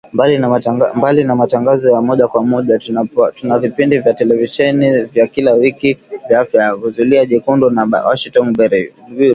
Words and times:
Mbali 1.03 1.23
na 1.23 1.35
matangazo 1.35 1.91
ya 1.93 2.01
moja 2.01 2.27
kwa 2.27 2.43
moja 2.43 2.79
tuna 3.35 3.59
vipindi 3.59 3.99
vya 3.99 4.13
televisheni 4.13 5.03
vya 5.03 5.27
kila 5.27 5.53
wiki 5.53 5.97
vya 6.29 6.39
Afya 6.39 6.63
Yako, 6.63 6.89
Zulia 6.89 7.25
Jekundu 7.25 7.69
na 7.69 8.03
Washington 8.05 8.53
Bureau 8.53 8.91